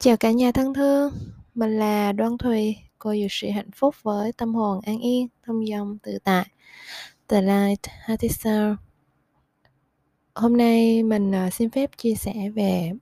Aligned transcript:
Chào 0.00 0.16
cả 0.16 0.30
nhà 0.30 0.52
thân 0.52 0.74
thương, 0.74 1.12
mình 1.54 1.78
là 1.78 2.12
Đoan 2.12 2.38
Thùy, 2.38 2.76
cô 2.98 3.14
dược 3.14 3.32
sĩ 3.32 3.50
hạnh 3.50 3.70
phúc 3.74 3.94
với 4.02 4.32
tâm 4.32 4.54
hồn 4.54 4.80
an 4.86 4.98
yên, 4.98 5.28
thông 5.42 5.66
dong 5.66 5.98
tự 6.02 6.18
tại. 6.24 6.46
The 7.28 7.42
Light 7.42 7.80
Hearty 8.06 8.28
Hôm 10.34 10.56
nay 10.56 11.02
mình 11.02 11.32
ờ, 11.32 11.50
xin 11.50 11.70
phép 11.70 11.90
chia 11.96 12.14
sẻ 12.14 12.50
về 12.54 12.92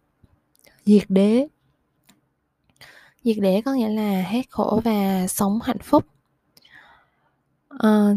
diệt 0.85 1.03
đế. 1.09 1.48
Diệt 3.24 3.36
đế 3.40 3.62
có 3.64 3.74
nghĩa 3.74 3.88
là 3.88 4.22
hết 4.22 4.42
khổ 4.50 4.80
và 4.84 5.26
sống 5.26 5.58
hạnh 5.62 5.80
phúc. 5.82 6.04
À, 7.68 8.14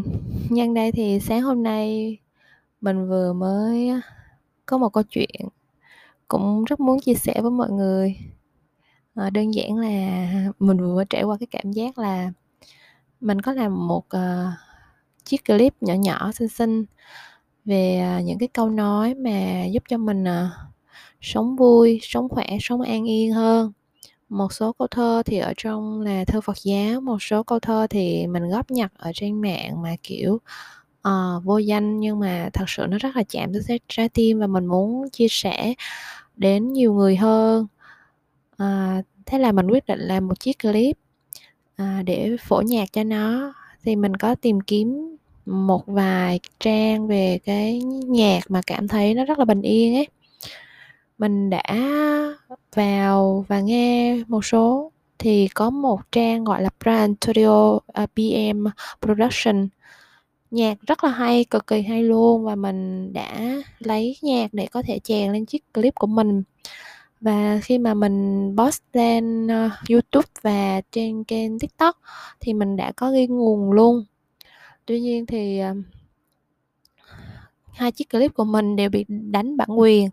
nhân 0.48 0.74
đây 0.74 0.92
thì 0.92 1.20
sáng 1.20 1.42
hôm 1.42 1.62
nay 1.62 2.18
mình 2.80 3.08
vừa 3.08 3.32
mới 3.32 3.88
ờ, 3.88 4.00
có 4.66 4.78
một 4.78 4.88
câu 4.88 5.02
chuyện 5.10 5.48
cũng 6.28 6.64
rất 6.64 6.80
muốn 6.80 7.00
chia 7.00 7.14
sẻ 7.14 7.40
với 7.42 7.50
mọi 7.50 7.70
người 7.70 8.16
Ờ, 9.20 9.30
đơn 9.30 9.54
giản 9.54 9.76
là 9.76 10.26
mình 10.58 10.76
vừa 10.76 11.04
trải 11.04 11.22
qua 11.22 11.36
cái 11.40 11.46
cảm 11.50 11.72
giác 11.72 11.98
là 11.98 12.32
mình 13.20 13.40
có 13.40 13.52
làm 13.52 13.88
một 13.88 14.04
uh, 14.16 14.52
chiếc 15.24 15.44
clip 15.44 15.74
nhỏ 15.80 15.94
nhỏ 15.94 16.32
xinh 16.32 16.48
xinh 16.48 16.84
về 17.64 18.16
uh, 18.18 18.24
những 18.24 18.38
cái 18.38 18.48
câu 18.48 18.70
nói 18.70 19.14
mà 19.14 19.64
giúp 19.64 19.82
cho 19.88 19.98
mình 19.98 20.24
uh, 20.24 20.52
sống 21.20 21.56
vui 21.56 22.00
sống 22.02 22.28
khỏe 22.28 22.46
sống 22.60 22.80
an 22.80 23.08
yên 23.08 23.32
hơn. 23.32 23.72
Một 24.28 24.52
số 24.52 24.72
câu 24.72 24.88
thơ 24.88 25.22
thì 25.26 25.38
ở 25.38 25.52
trong 25.56 26.00
là 26.00 26.24
thơ 26.24 26.40
Phật 26.40 26.56
giáo 26.62 27.00
một 27.00 27.22
số 27.22 27.42
câu 27.42 27.60
thơ 27.60 27.86
thì 27.90 28.26
mình 28.26 28.50
góp 28.50 28.70
nhặt 28.70 28.92
ở 28.96 29.12
trên 29.14 29.42
mạng 29.42 29.82
mà 29.82 29.96
kiểu 30.02 30.40
uh, 31.08 31.44
vô 31.44 31.58
danh 31.58 32.00
nhưng 32.00 32.20
mà 32.20 32.50
thật 32.52 32.64
sự 32.68 32.86
nó 32.88 32.98
rất 32.98 33.16
là 33.16 33.22
chạm 33.28 33.52
tới 33.52 33.80
trái 33.88 34.08
tim 34.08 34.40
và 34.40 34.46
mình 34.46 34.66
muốn 34.66 35.10
chia 35.10 35.28
sẻ 35.30 35.74
đến 36.36 36.72
nhiều 36.72 36.94
người 36.94 37.16
hơn 37.16 37.66
à, 38.60 39.02
thế 39.26 39.38
là 39.38 39.52
mình 39.52 39.66
quyết 39.66 39.86
định 39.86 40.00
làm 40.00 40.28
một 40.28 40.40
chiếc 40.40 40.58
clip 40.58 40.96
à, 41.76 42.02
để 42.06 42.36
phổ 42.40 42.60
nhạc 42.60 42.92
cho 42.92 43.04
nó. 43.04 43.54
Thì 43.84 43.96
mình 43.96 44.16
có 44.16 44.34
tìm 44.34 44.60
kiếm 44.60 45.16
một 45.46 45.86
vài 45.86 46.40
trang 46.60 47.06
về 47.06 47.38
cái 47.44 47.82
nhạc 48.06 48.50
mà 48.50 48.60
cảm 48.66 48.88
thấy 48.88 49.14
nó 49.14 49.24
rất 49.24 49.38
là 49.38 49.44
bình 49.44 49.62
yên 49.62 49.94
ấy. 49.94 50.08
Mình 51.18 51.50
đã 51.50 51.62
vào 52.74 53.44
và 53.48 53.60
nghe 53.60 54.16
một 54.28 54.44
số. 54.44 54.92
Thì 55.18 55.48
có 55.48 55.70
một 55.70 56.00
trang 56.12 56.44
gọi 56.44 56.62
là 56.62 56.70
Brand 56.80 57.16
Studio 57.20 57.78
à, 57.92 58.02
uh, 58.02 58.10
BM 58.16 58.66
Production. 59.02 59.68
Nhạc 60.50 60.78
rất 60.86 61.04
là 61.04 61.10
hay 61.10 61.44
cực 61.44 61.66
kỳ 61.66 61.82
hay 61.82 62.02
luôn 62.02 62.44
và 62.44 62.54
mình 62.54 63.12
đã 63.12 63.62
lấy 63.78 64.16
nhạc 64.22 64.54
để 64.54 64.66
có 64.66 64.82
thể 64.82 64.98
chèn 64.98 65.32
lên 65.32 65.46
chiếc 65.46 65.72
clip 65.74 65.94
của 65.94 66.06
mình 66.06 66.42
và 67.20 67.60
khi 67.62 67.78
mà 67.78 67.94
mình 67.94 68.50
post 68.58 68.82
lên 68.92 69.46
uh, 69.46 69.72
YouTube 69.90 70.28
và 70.42 70.80
trên 70.92 71.24
kênh 71.24 71.58
TikTok 71.58 71.96
thì 72.40 72.54
mình 72.54 72.76
đã 72.76 72.92
có 72.92 73.10
ghi 73.10 73.26
nguồn 73.26 73.72
luôn. 73.72 74.04
Tuy 74.86 75.00
nhiên 75.00 75.26
thì 75.26 75.62
uh, 75.70 75.76
hai 77.72 77.92
chiếc 77.92 78.10
clip 78.10 78.34
của 78.34 78.44
mình 78.44 78.76
đều 78.76 78.90
bị 78.90 79.04
đánh 79.08 79.56
bản 79.56 79.68
quyền. 79.78 80.10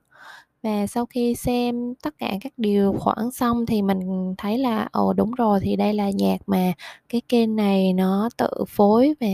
Và 0.64 0.88
sau 0.88 1.06
khi 1.06 1.36
xem 1.36 1.94
tất 2.02 2.14
cả 2.18 2.34
các 2.42 2.54
điều 2.58 2.94
khoản 3.00 3.32
xong 3.32 3.66
thì 3.66 3.82
mình 3.82 4.34
thấy 4.38 4.58
là 4.58 4.88
ồ 4.92 5.14
đúng 5.14 5.32
rồi 5.32 5.60
thì 5.64 5.76
đây 5.76 5.94
là 5.94 6.10
nhạc 6.10 6.38
mà 6.48 6.74
cái 7.10 7.22
kênh 7.30 7.56
này 7.56 7.94
nó 7.94 8.30
tự 8.38 8.50
phối 8.68 9.14
và 9.20 9.28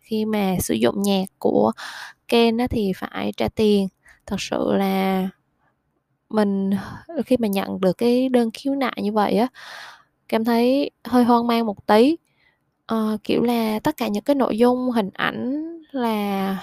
khi 0.00 0.24
mà 0.24 0.56
sử 0.60 0.74
dụng 0.74 1.02
nhạc 1.02 1.24
của 1.38 1.72
kênh 2.28 2.56
đó 2.56 2.66
thì 2.70 2.92
phải 2.96 3.32
trả 3.36 3.48
tiền. 3.48 3.88
Thật 4.26 4.36
sự 4.38 4.72
là 4.72 5.28
mình 6.30 6.70
khi 7.26 7.36
mà 7.36 7.48
nhận 7.48 7.80
được 7.80 7.98
cái 7.98 8.28
đơn 8.28 8.50
khiếu 8.54 8.74
nại 8.74 8.96
như 9.02 9.12
vậy 9.12 9.36
á 9.36 9.48
cảm 10.28 10.44
thấy 10.44 10.90
hơi 11.04 11.24
hoang 11.24 11.46
mang 11.46 11.66
một 11.66 11.86
tí. 11.86 12.16
À, 12.86 12.96
kiểu 13.24 13.42
là 13.42 13.78
tất 13.78 13.96
cả 13.96 14.08
những 14.08 14.24
cái 14.24 14.36
nội 14.36 14.58
dung 14.58 14.90
hình 14.90 15.10
ảnh 15.14 15.64
là 15.90 16.56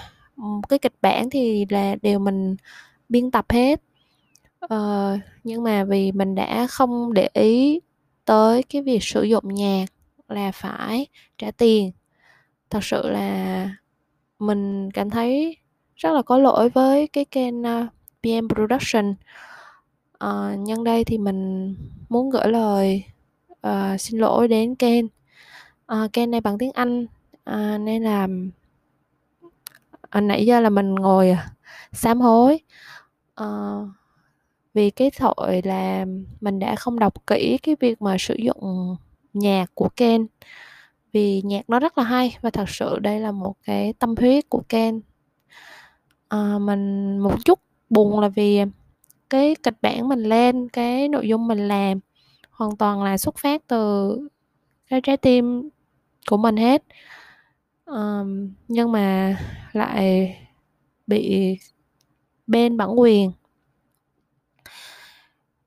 cái 0.68 0.78
kịch 0.78 0.94
bản 1.02 1.30
thì 1.30 1.66
là 1.70 1.96
đều 2.02 2.18
mình 2.18 2.56
biên 3.08 3.30
tập 3.30 3.46
hết. 3.48 3.80
À, 4.60 5.12
nhưng 5.44 5.62
mà 5.62 5.84
vì 5.84 6.12
mình 6.12 6.34
đã 6.34 6.66
không 6.70 7.14
để 7.14 7.28
ý 7.32 7.80
tới 8.24 8.62
cái 8.62 8.82
việc 8.82 9.02
sử 9.02 9.22
dụng 9.22 9.54
nhạc 9.54 9.86
là 10.28 10.52
phải 10.52 11.06
trả 11.38 11.50
tiền. 11.50 11.92
Thật 12.70 12.84
sự 12.84 13.08
là 13.08 13.70
mình 14.38 14.90
cảm 14.90 15.10
thấy 15.10 15.56
rất 15.96 16.12
là 16.12 16.22
có 16.22 16.38
lỗi 16.38 16.68
với 16.68 17.08
cái 17.08 17.24
kênh 17.24 17.62
ờ, 17.62 17.80
uh, 17.80 17.88
PM 18.22 18.48
Production 18.48 19.14
uh, 20.24 20.58
nhân 20.58 20.84
đây 20.84 21.04
thì 21.04 21.18
mình 21.18 21.74
muốn 22.08 22.30
gửi 22.30 22.48
lời 22.48 23.04
uh, 23.66 24.00
xin 24.00 24.20
lỗi 24.20 24.48
đến 24.48 24.74
kênh 24.74 25.04
uh, 25.04 25.12
ờ, 25.86 26.08
kênh 26.12 26.30
này 26.30 26.40
bằng 26.40 26.58
tiếng 26.58 26.72
Anh 26.72 27.06
uh, 27.50 27.80
nên 27.80 28.02
là 28.02 28.28
uh, 30.18 30.22
nãy 30.22 30.46
giờ 30.46 30.60
là 30.60 30.70
mình 30.70 30.94
ngồi 30.94 31.30
à, 31.30 31.50
sám 31.92 32.20
hối. 32.20 32.60
Uh, 33.42 33.88
vì 34.74 34.90
cái 34.90 35.10
tội 35.18 35.62
là 35.64 36.06
mình 36.40 36.58
đã 36.58 36.76
không 36.76 36.98
đọc 36.98 37.26
kỹ 37.26 37.58
cái 37.62 37.76
việc 37.80 38.02
mà 38.02 38.16
sử 38.18 38.34
dụng 38.34 38.96
nhạc 39.32 39.70
của 39.74 39.88
kênh 39.96 40.20
vì 41.12 41.42
nhạc 41.42 41.70
nó 41.70 41.80
rất 41.80 41.98
là 41.98 42.04
hay 42.04 42.36
và 42.40 42.50
thật 42.50 42.68
sự 42.68 42.98
đây 42.98 43.20
là 43.20 43.32
một 43.32 43.54
cái 43.64 43.92
tâm 43.92 44.14
huyết 44.18 44.48
của 44.48 44.62
kênh 44.68 44.94
à, 46.28 46.58
mình 46.58 47.18
một 47.18 47.44
chút 47.44 47.60
buồn 47.90 48.20
là 48.20 48.28
vì 48.28 48.60
cái 49.30 49.56
kịch 49.62 49.76
bản 49.82 50.08
mình 50.08 50.22
lên 50.22 50.68
cái 50.68 51.08
nội 51.08 51.28
dung 51.28 51.48
mình 51.48 51.68
làm. 51.68 52.00
Hoàn 52.50 52.76
toàn 52.76 53.02
là 53.02 53.18
xuất 53.18 53.38
phát 53.38 53.62
từ 53.66 54.18
cái 54.88 55.00
trái 55.00 55.16
tim 55.16 55.68
của 56.30 56.36
mình 56.36 56.56
hết. 56.56 56.82
Um, 57.86 58.54
nhưng 58.68 58.92
mà 58.92 59.36
lại 59.72 60.36
bị 61.06 61.56
bên 62.46 62.76
bản 62.76 63.00
quyền. 63.00 63.32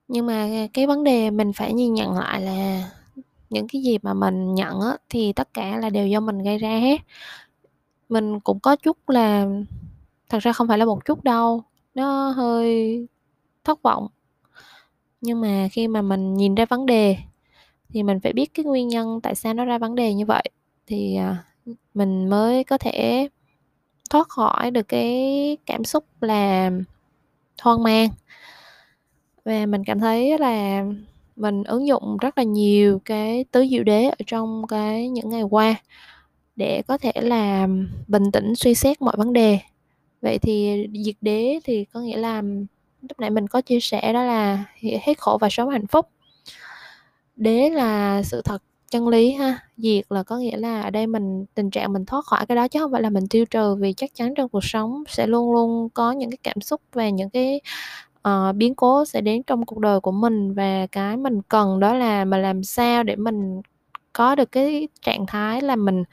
Nhưng 0.08 0.26
mà 0.26 0.48
cái 0.72 0.86
vấn 0.86 1.04
đề 1.04 1.30
mình 1.30 1.52
phải 1.52 1.72
nhìn 1.72 1.94
nhận 1.94 2.12
lại 2.12 2.40
là 2.40 2.90
những 3.50 3.68
cái 3.68 3.82
gì 3.82 3.98
mà 4.02 4.14
mình 4.14 4.54
nhận 4.54 4.80
á, 4.80 4.96
thì 5.08 5.32
tất 5.32 5.54
cả 5.54 5.78
là 5.78 5.90
đều 5.90 6.06
do 6.06 6.20
mình 6.20 6.38
gây 6.38 6.58
ra 6.58 6.78
hết. 6.78 7.00
Mình 8.08 8.40
cũng 8.40 8.60
có 8.60 8.76
chút 8.76 9.10
là 9.10 9.46
thật 10.28 10.38
ra 10.38 10.52
không 10.52 10.68
phải 10.68 10.78
là 10.78 10.84
một 10.84 11.04
chút 11.04 11.24
đâu 11.24 11.62
nó 11.94 12.30
hơi 12.30 13.06
thất 13.64 13.82
vọng. 13.82 14.08
Nhưng 15.20 15.40
mà 15.40 15.68
khi 15.72 15.88
mà 15.88 16.02
mình 16.02 16.34
nhìn 16.34 16.54
ra 16.54 16.64
vấn 16.64 16.86
đề, 16.86 17.16
thì 17.88 18.02
mình 18.02 18.20
phải 18.20 18.32
biết 18.32 18.54
cái 18.54 18.64
nguyên 18.64 18.88
nhân 18.88 19.20
tại 19.22 19.34
sao 19.34 19.54
nó 19.54 19.64
ra 19.64 19.78
vấn 19.78 19.94
đề 19.94 20.14
như 20.14 20.26
vậy. 20.26 20.44
Thì 20.86 21.16
à, 21.16 21.44
mình 21.94 22.28
mới 22.28 22.64
có 22.64 22.78
thể 22.78 23.28
thoát 24.10 24.28
khỏi 24.28 24.70
được 24.70 24.88
cái 24.88 25.56
cảm 25.66 25.84
xúc 25.84 26.04
là 26.20 26.70
hoang 27.62 27.82
mang. 27.82 28.08
Và 29.44 29.66
mình 29.66 29.84
cảm 29.84 30.00
thấy 30.00 30.38
là 30.38 30.84
mình 31.36 31.64
ứng 31.64 31.86
dụng 31.86 32.16
rất 32.20 32.38
là 32.38 32.44
nhiều 32.44 33.00
cái 33.04 33.44
tứ 33.50 33.66
diệu 33.70 33.84
đế 33.84 34.04
ở 34.04 34.16
trong 34.26 34.66
cái 34.68 35.08
những 35.08 35.28
ngày 35.28 35.42
qua 35.42 35.74
để 36.56 36.82
có 36.86 36.98
thể 36.98 37.12
là 37.14 37.68
bình 38.08 38.32
tĩnh 38.32 38.54
suy 38.56 38.74
xét 38.74 39.02
mọi 39.02 39.14
vấn 39.16 39.32
đề. 39.32 39.58
Vậy 40.22 40.38
thì 40.38 40.86
diệt 41.04 41.14
đế 41.20 41.60
thì 41.64 41.84
có 41.84 42.00
nghĩa 42.00 42.16
là 42.16 42.42
lúc 43.02 43.20
nãy 43.20 43.30
mình 43.30 43.48
có 43.48 43.60
chia 43.60 43.80
sẻ 43.80 44.12
đó 44.12 44.22
là 44.22 44.64
hết 44.80 45.18
khổ 45.18 45.38
và 45.40 45.48
sống 45.50 45.70
hạnh 45.70 45.86
phúc. 45.86 46.08
Đế 47.36 47.70
là 47.70 48.22
sự 48.22 48.42
thật 48.44 48.62
chân 48.90 49.08
lý 49.08 49.32
ha. 49.32 49.58
Diệt 49.76 50.04
là 50.10 50.22
có 50.22 50.36
nghĩa 50.36 50.56
là 50.56 50.82
ở 50.82 50.90
đây 50.90 51.06
mình 51.06 51.44
tình 51.54 51.70
trạng 51.70 51.92
mình 51.92 52.04
thoát 52.04 52.24
khỏi 52.24 52.46
cái 52.46 52.56
đó 52.56 52.68
chứ 52.68 52.80
không 52.80 52.92
phải 52.92 53.02
là 53.02 53.10
mình 53.10 53.28
tiêu 53.28 53.44
trừ 53.44 53.74
vì 53.74 53.92
chắc 53.92 54.10
chắn 54.14 54.34
trong 54.34 54.48
cuộc 54.48 54.64
sống 54.64 55.04
sẽ 55.08 55.26
luôn 55.26 55.52
luôn 55.52 55.88
có 55.94 56.12
những 56.12 56.30
cái 56.30 56.38
cảm 56.42 56.60
xúc 56.60 56.80
và 56.92 57.08
những 57.08 57.30
cái 57.30 57.60
uh, 58.28 58.56
biến 58.56 58.74
cố 58.74 59.04
sẽ 59.04 59.20
đến 59.20 59.42
trong 59.42 59.66
cuộc 59.66 59.78
đời 59.78 60.00
của 60.00 60.12
mình 60.12 60.54
và 60.54 60.86
cái 60.92 61.16
mình 61.16 61.42
cần 61.42 61.80
đó 61.80 61.94
là 61.94 62.24
mà 62.24 62.38
làm 62.38 62.64
sao 62.64 63.02
để 63.02 63.16
mình 63.16 63.62
có 64.12 64.34
được 64.34 64.52
cái 64.52 64.88
trạng 65.02 65.26
thái 65.26 65.60
là 65.60 65.76
mình 65.76 66.04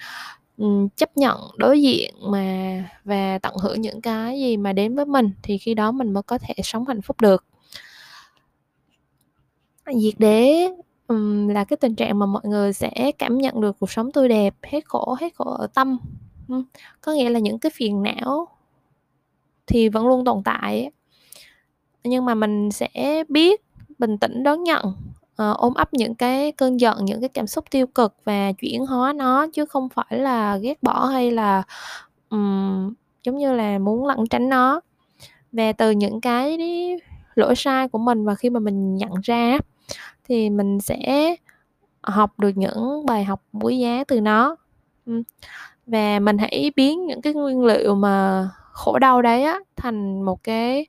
chấp 0.96 1.18
nhận 1.18 1.38
đối 1.58 1.82
diện 1.82 2.14
mà 2.22 2.84
và 3.04 3.40
tận 3.40 3.56
hưởng 3.62 3.82
những 3.82 4.02
cái 4.02 4.40
gì 4.40 4.58
mà 4.58 4.74
đến 4.74 4.96
với 4.96 5.06
mình 5.06 5.32
thì 5.44 5.58
khi 5.58 5.74
đó 5.74 5.92
mình 5.92 6.14
mới 6.14 6.24
có 6.24 6.38
thể 6.38 6.54
sống 6.64 6.88
hạnh 6.88 7.02
phúc 7.02 7.22
được. 7.22 7.46
Diệt 9.96 10.14
đế 10.18 10.70
um, 11.08 11.48
là 11.48 11.64
cái 11.64 11.78
tình 11.78 11.96
trạng 11.96 12.20
mà 12.20 12.26
mọi 12.26 12.42
người 12.46 12.74
sẽ 12.74 13.12
cảm 13.18 13.38
nhận 13.38 13.62
được 13.62 13.80
cuộc 13.80 13.92
sống 13.92 14.12
tươi 14.12 14.30
đẹp 14.30 14.56
hết 14.64 14.86
khổ 14.86 15.16
hết 15.20 15.36
khổ 15.36 15.46
ở 15.46 15.68
tâm. 15.68 15.98
Um, 16.48 16.64
có 17.02 17.14
nghĩa 17.14 17.30
là 17.30 17.40
những 17.40 17.60
cái 17.60 17.70
phiền 17.76 18.04
não 18.04 18.48
thì 19.68 19.90
vẫn 19.90 20.08
luôn 20.08 20.26
tồn 20.26 20.44
tại 20.44 20.92
nhưng 22.04 22.26
mà 22.26 22.36
mình 22.36 22.72
sẽ 22.72 23.24
biết 23.30 23.62
bình 24.00 24.18
tĩnh 24.18 24.44
đón 24.44 24.64
nhận 24.64 24.94
uh, 25.44 25.58
ôm 25.58 25.74
ấp 25.74 25.94
những 25.94 26.16
cái 26.16 26.52
cơn 26.52 26.80
giận 26.80 27.06
những 27.06 27.20
cái 27.20 27.30
cảm 27.30 27.48
xúc 27.48 27.66
tiêu 27.72 27.88
cực 27.88 28.16
và 28.26 28.52
chuyển 28.52 28.86
hóa 28.86 29.14
nó 29.14 29.48
chứ 29.54 29.66
không 29.66 29.90
phải 29.90 30.20
là 30.20 30.58
ghét 30.58 30.84
bỏ 30.84 31.06
hay 31.06 31.32
là 31.32 31.64
um, 32.30 32.94
giống 33.24 33.38
như 33.38 33.54
là 33.54 33.80
muốn 33.80 34.06
lẩn 34.06 34.28
tránh 34.30 34.50
nó. 34.50 34.82
Và 35.52 35.72
từ 35.72 35.92
những 35.92 36.22
cái 36.22 36.58
lỗi 37.36 37.54
sai 37.56 37.88
của 37.88 38.00
mình 38.00 38.26
và 38.26 38.36
khi 38.36 38.50
mà 38.50 38.60
mình 38.60 38.96
nhận 38.96 39.12
ra 39.24 39.58
thì 40.24 40.50
mình 40.50 40.80
sẽ 40.82 41.36
học 42.02 42.40
được 42.40 42.52
những 42.56 43.06
bài 43.06 43.24
học 43.24 43.42
quý 43.62 43.78
giá 43.78 44.04
từ 44.08 44.22
nó. 44.22 44.56
Và 45.88 46.20
mình 46.20 46.38
hãy 46.38 46.72
biến 46.76 47.06
những 47.06 47.22
cái 47.22 47.34
nguyên 47.34 47.66
liệu 47.66 47.96
mà 47.96 48.50
khổ 48.72 49.00
đau 49.00 49.22
đấy 49.22 49.44
á 49.44 49.60
thành 49.76 50.22
một 50.22 50.44
cái 50.44 50.86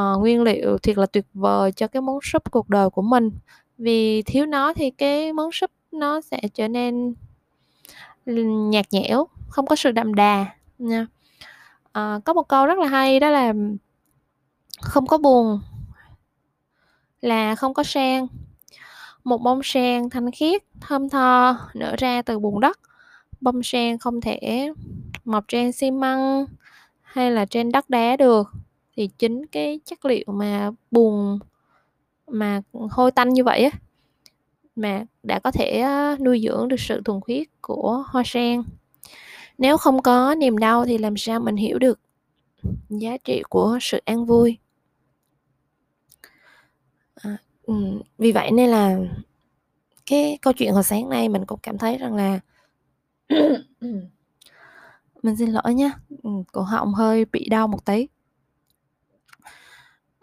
uh, 0.00 0.20
nguyên 0.20 0.42
liệu 0.42 0.78
thiệt 0.78 0.98
là 0.98 1.06
tuyệt 1.06 1.26
vời 1.34 1.72
cho 1.72 1.86
cái 1.86 2.02
món 2.02 2.18
súp 2.22 2.50
cuộc 2.50 2.68
đời 2.68 2.90
của 2.90 3.02
mình 3.02 3.30
vì 3.82 4.22
thiếu 4.22 4.46
nó 4.46 4.72
thì 4.72 4.90
cái 4.90 5.32
món 5.32 5.52
súp 5.52 5.70
nó 5.92 6.20
sẽ 6.20 6.40
trở 6.54 6.68
nên 6.68 7.14
nhạt 8.70 8.86
nhẽo 8.90 9.26
không 9.48 9.66
có 9.66 9.76
sự 9.76 9.90
đậm 9.90 10.14
đà 10.14 10.46
nha. 10.78 11.06
À, 11.92 12.20
có 12.24 12.32
một 12.32 12.48
câu 12.48 12.66
rất 12.66 12.78
là 12.78 12.86
hay 12.86 13.20
đó 13.20 13.30
là 13.30 13.52
không 14.80 15.06
có 15.06 15.18
buồn 15.18 15.60
là 17.20 17.54
không 17.54 17.74
có 17.74 17.82
sen 17.82 18.26
một 19.24 19.38
bông 19.38 19.60
sen 19.62 20.10
thanh 20.10 20.30
khiết 20.30 20.62
thơm 20.80 21.08
tho 21.08 21.56
nở 21.74 21.96
ra 21.98 22.22
từ 22.22 22.38
bùn 22.38 22.60
đất. 22.60 22.78
Bông 23.40 23.62
sen 23.62 23.98
không 23.98 24.20
thể 24.20 24.72
mọc 25.24 25.44
trên 25.48 25.72
xi 25.72 25.90
măng 25.90 26.46
hay 27.02 27.30
là 27.30 27.44
trên 27.44 27.72
đất 27.72 27.90
đá 27.90 28.16
được 28.16 28.50
thì 28.96 29.08
chính 29.18 29.46
cái 29.46 29.80
chất 29.84 30.04
liệu 30.04 30.24
mà 30.26 30.70
bùn 30.90 31.38
mà 32.28 32.62
hôi 32.72 33.10
tanh 33.10 33.28
như 33.28 33.44
vậy 33.44 33.64
á 33.64 33.70
mà 34.76 35.04
đã 35.22 35.38
có 35.38 35.50
thể 35.50 35.84
nuôi 36.20 36.40
dưỡng 36.44 36.68
được 36.68 36.80
sự 36.80 37.02
thuần 37.04 37.20
khiết 37.26 37.48
của 37.60 38.04
hoa 38.06 38.22
sen. 38.26 38.62
Nếu 39.58 39.76
không 39.76 40.02
có 40.02 40.34
niềm 40.34 40.58
đau 40.58 40.84
thì 40.84 40.98
làm 40.98 41.16
sao 41.16 41.40
mình 41.40 41.56
hiểu 41.56 41.78
được 41.78 42.00
giá 42.88 43.16
trị 43.24 43.42
của 43.48 43.78
sự 43.80 44.00
an 44.04 44.26
vui? 44.26 44.58
À, 47.14 47.36
ừ, 47.62 47.74
vì 48.18 48.32
vậy 48.32 48.50
nên 48.50 48.70
là 48.70 48.98
cái 50.06 50.38
câu 50.42 50.52
chuyện 50.52 50.72
hồi 50.72 50.84
sáng 50.84 51.08
nay 51.08 51.28
mình 51.28 51.44
cũng 51.46 51.58
cảm 51.62 51.78
thấy 51.78 51.98
rằng 51.98 52.14
là 52.14 52.40
mình 55.22 55.36
xin 55.38 55.50
lỗi 55.50 55.74
nhé 55.74 55.90
ừ, 56.22 56.30
cổ 56.52 56.62
họng 56.62 56.94
hơi 56.94 57.24
bị 57.24 57.48
đau 57.48 57.68
một 57.68 57.84
tí 57.84 58.06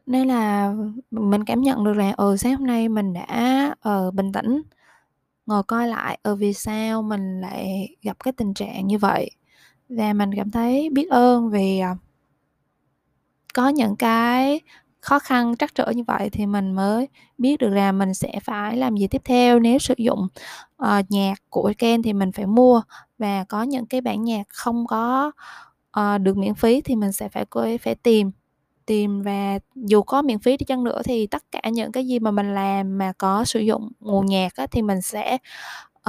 nên 0.10 0.28
là 0.28 0.74
mình 1.12 1.46
cảm 1.46 1.62
nhận 1.62 1.84
được 1.84 1.94
là 1.94 2.14
ừ 2.18 2.38
sáng 2.38 2.56
hôm 2.56 2.68
nay 2.68 2.90
mình 2.90 3.14
đã 3.14 3.76
uh, 3.90 4.14
bình 4.14 4.32
tĩnh 4.32 4.62
ngồi 5.46 5.64
coi 5.64 5.88
lại 5.88 6.20
ừ 6.24 6.36
vì 6.36 6.54
sao 6.54 7.02
mình 7.02 7.42
lại 7.42 7.90
gặp 8.02 8.18
cái 8.24 8.32
tình 8.34 8.54
trạng 8.54 8.88
như 8.88 8.98
vậy. 8.98 9.32
Và 9.90 10.14
mình 10.14 10.32
cảm 10.36 10.52
thấy 10.52 10.90
biết 10.94 11.10
ơn 11.10 11.50
vì 11.50 11.80
ờ, 11.80 11.96
có 13.54 13.70
những 13.70 13.96
cái 13.96 14.62
khó 15.02 15.20
khăn 15.20 15.58
trắc 15.58 15.76
trở 15.76 15.92
như 15.96 16.04
vậy 16.08 16.30
thì 16.30 16.46
mình 16.46 16.72
mới 16.72 17.08
biết 17.38 17.60
được 17.60 17.70
là 17.70 17.92
mình 17.92 18.14
sẽ 18.14 18.40
phải 18.44 18.78
làm 18.78 18.98
gì 18.98 19.08
tiếp 19.08 19.22
theo 19.26 19.60
nếu 19.60 19.80
sử 19.80 19.94
dụng 19.98 20.28
uh, 20.84 21.06
nhạc 21.10 21.36
của 21.50 21.74
Ken 21.78 22.02
thì 22.02 22.14
mình 22.14 22.32
phải 22.32 22.46
mua. 22.46 22.82
Và 23.18 23.44
có 23.44 23.64
những 23.64 23.86
cái 23.86 24.02
bản 24.02 24.24
nhạc 24.24 24.44
không 24.50 24.88
có 24.88 25.32
uh, 26.00 26.22
được 26.22 26.38
miễn 26.38 26.56
phí 26.56 26.82
thì 26.82 26.96
mình 26.96 27.12
sẽ 27.12 27.30
phải 27.30 27.46
phải 27.82 27.96
tìm 27.96 28.32
tìm 28.90 29.22
và 29.22 29.60
dù 29.76 30.02
có 30.02 30.22
miễn 30.22 30.40
phí 30.40 30.58
đi 30.58 30.66
chăng 30.66 30.84
nữa 30.84 31.02
thì 31.06 31.28
tất 31.28 31.44
cả 31.52 31.62
những 31.72 31.92
cái 31.92 32.08
gì 32.08 32.20
mà 32.20 32.32
mình 32.32 32.54
làm 32.54 32.98
mà 32.98 33.14
có 33.18 33.46
sử 33.46 33.60
dụng 33.60 33.90
nguồn 34.00 34.26
nhạc 34.26 34.56
á, 34.56 34.68
thì 34.72 34.82
mình 34.82 35.02
sẽ 35.02 35.38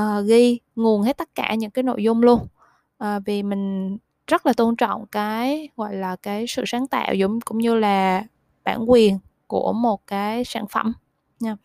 uh, 0.00 0.27
ghi 0.27 0.59
nguồn 0.77 1.03
hết 1.03 1.17
tất 1.17 1.35
cả 1.35 1.55
những 1.55 1.71
cái 1.71 1.82
nội 1.82 2.03
dung 2.03 2.23
luôn. 2.23 2.47
Uh, 3.05 3.23
vì 3.27 3.43
mình 3.43 3.97
rất 4.27 4.47
là 4.47 4.53
tôn 4.53 4.77
trọng 4.77 5.06
cái 5.06 5.69
gọi 5.77 5.94
là 5.94 6.17
cái 6.17 6.47
sự 6.49 6.65
sáng 6.67 6.87
tạo 6.87 7.15
giống 7.15 7.41
cũng 7.41 7.59
như 7.59 7.75
là 7.75 8.25
bản 8.65 8.91
quyền 8.91 9.19
của 9.47 9.73
một 9.73 10.06
cái 10.06 10.44
sản 10.44 10.67
phẩm 10.71 10.93
nha. 11.41 11.56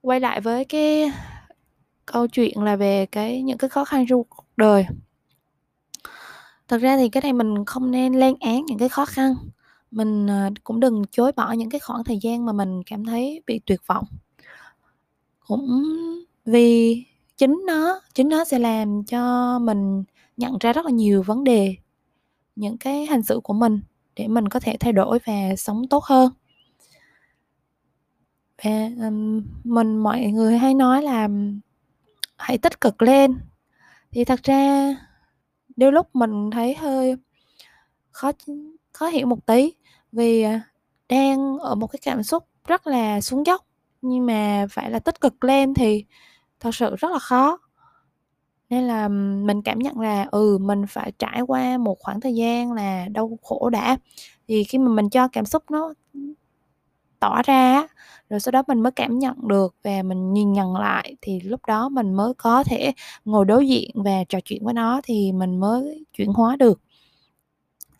Quay 0.00 0.20
lại 0.20 0.40
với 0.40 0.64
cái 0.64 1.12
câu 2.06 2.26
chuyện 2.26 2.62
là 2.62 2.76
về 2.76 3.06
cái 3.06 3.42
những 3.42 3.58
cái 3.58 3.70
khó 3.70 3.84
khăn 3.84 4.06
trong 4.08 4.22
cuộc 4.24 4.46
đời 4.56 4.86
thật 6.68 6.78
ra 6.78 6.96
thì 6.96 7.08
cái 7.08 7.20
này 7.22 7.32
mình 7.32 7.64
không 7.64 7.90
nên 7.90 8.14
lên 8.14 8.34
án 8.40 8.66
những 8.66 8.78
cái 8.78 8.88
khó 8.88 9.04
khăn. 9.04 9.34
Mình 9.90 10.26
ờ, 10.26 10.50
cũng 10.64 10.80
đừng 10.80 11.02
chối 11.10 11.32
bỏ 11.32 11.52
những 11.52 11.70
cái 11.70 11.80
khoảng 11.80 12.04
thời 12.04 12.18
gian 12.22 12.46
mà 12.46 12.52
mình 12.52 12.82
cảm 12.82 13.04
thấy 13.04 13.42
bị 13.46 13.60
tuyệt 13.66 13.80
vọng. 13.86 14.04
Cũng 15.46 15.84
vì 16.44 17.04
chính 17.36 17.62
nó 17.66 18.00
chính 18.14 18.28
nó 18.28 18.44
sẽ 18.44 18.58
làm 18.58 19.04
cho 19.04 19.58
mình 19.58 20.04
nhận 20.36 20.58
ra 20.60 20.72
rất 20.72 20.84
là 20.84 20.90
nhiều 20.90 21.22
vấn 21.22 21.44
đề 21.44 21.76
những 22.56 22.78
cái 22.78 23.06
hành 23.06 23.22
xử 23.22 23.40
của 23.44 23.54
mình 23.54 23.80
để 24.16 24.28
mình 24.28 24.48
có 24.48 24.60
thể 24.60 24.76
thay 24.80 24.92
đổi 24.92 25.18
và 25.26 25.56
sống 25.56 25.88
tốt 25.88 26.04
hơn. 26.04 26.32
Và 28.64 28.90
um, 29.06 29.42
mình 29.64 29.96
mọi 29.96 30.20
người 30.20 30.58
hay 30.58 30.74
nói 30.74 31.02
là 31.02 31.28
hãy 32.36 32.58
tích 32.58 32.80
cực 32.80 33.02
lên. 33.02 33.38
Thì 34.10 34.24
thật 34.24 34.40
ra 34.42 34.94
đôi 35.76 35.92
lúc 35.92 36.06
mình 36.14 36.50
thấy 36.50 36.74
hơi 36.74 37.16
khó 38.10 38.32
khó 38.92 39.06
hiểu 39.08 39.26
một 39.26 39.46
tí 39.46 39.72
vì 40.12 40.42
à, 40.42 40.60
đang 41.08 41.58
ở 41.58 41.74
một 41.74 41.86
cái 41.86 42.00
cảm 42.02 42.22
xúc 42.22 42.44
rất 42.68 42.86
là 42.86 43.20
xuống 43.20 43.46
dốc, 43.46 43.66
nhưng 44.02 44.26
mà 44.26 44.66
phải 44.70 44.90
là 44.90 44.98
tích 44.98 45.20
cực 45.20 45.44
lên 45.44 45.74
thì 45.74 46.04
thật 46.60 46.74
sự 46.74 46.96
rất 46.96 47.12
là 47.12 47.18
khó. 47.18 47.58
Nên 48.70 48.84
là 48.84 49.08
mình 49.08 49.62
cảm 49.62 49.78
nhận 49.78 50.00
là 50.00 50.26
ừ 50.30 50.58
mình 50.60 50.84
phải 50.88 51.12
trải 51.18 51.40
qua 51.40 51.78
một 51.78 51.98
khoảng 52.00 52.20
thời 52.20 52.34
gian 52.34 52.72
là 52.72 53.08
đau 53.08 53.38
khổ 53.42 53.70
đã. 53.70 53.98
Thì 54.48 54.64
khi 54.64 54.78
mà 54.78 54.88
mình 54.88 55.10
cho 55.10 55.28
cảm 55.28 55.44
xúc 55.44 55.70
nó 55.70 55.94
tỏ 57.26 57.42
ra 57.42 57.86
rồi 58.30 58.40
sau 58.40 58.52
đó 58.52 58.62
mình 58.68 58.80
mới 58.80 58.92
cảm 58.92 59.18
nhận 59.18 59.48
được 59.48 59.74
và 59.84 60.02
mình 60.02 60.32
nhìn 60.32 60.52
nhận 60.52 60.76
lại 60.76 61.16
thì 61.20 61.40
lúc 61.40 61.66
đó 61.66 61.88
mình 61.88 62.14
mới 62.14 62.34
có 62.34 62.64
thể 62.64 62.92
ngồi 63.24 63.44
đối 63.44 63.68
diện 63.68 63.90
và 63.94 64.24
trò 64.28 64.38
chuyện 64.44 64.64
với 64.64 64.74
nó 64.74 65.00
thì 65.04 65.32
mình 65.32 65.60
mới 65.60 66.04
chuyển 66.12 66.28
hóa 66.28 66.56
được. 66.56 66.80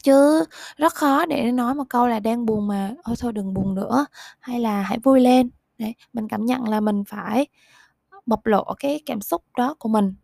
Chứ 0.03 0.45
rất 0.77 0.95
khó 0.95 1.27
để 1.27 1.53
nói 1.53 1.75
một 1.75 1.85
câu 1.89 2.07
là 2.09 2.21
đang 2.21 2.47
buồn 2.47 2.67
mà, 2.67 2.95
ôi 3.03 3.17
thôi 3.19 3.33
đừng 3.33 3.55
buồn 3.55 3.75
nữa 3.75 4.07
hay 4.41 4.61
là 4.61 4.83
hãy 4.83 4.99
vui 4.99 5.21
lên 5.21 5.51
đấy, 5.79 5.95
mình 6.13 6.29
cảm 6.29 6.45
nhận 6.45 6.69
là 6.69 6.81
mình 6.81 7.05
phải 7.05 7.47
bộc 8.27 8.47
lộ 8.47 8.75
cái 8.79 9.01
cảm 9.07 9.21
xúc 9.21 9.43
đó 9.59 9.75
của 9.79 9.89
mình. 9.89 10.15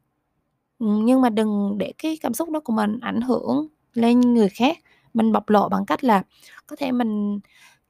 Ừ, 0.78 0.86
nhưng 1.04 1.20
mà 1.20 1.30
đừng 1.30 1.78
để 1.78 1.92
cái 1.98 2.18
cảm 2.22 2.34
xúc 2.34 2.50
đó 2.50 2.60
của 2.60 2.72
mình 2.72 2.98
ảnh 3.00 3.20
hưởng 3.20 3.66
lên 3.94 4.20
người 4.20 4.48
khác. 4.48 4.78
Mình 5.14 5.32
bộc 5.32 5.48
lộ 5.48 5.68
bằng 5.68 5.86
cách 5.86 6.04
là 6.04 6.22
có 6.66 6.76
thể 6.76 6.92
mình 6.92 7.40